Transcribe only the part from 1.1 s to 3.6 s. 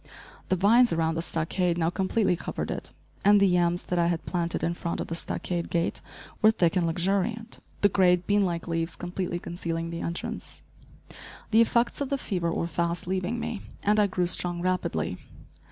the stockade now completely covered it, and the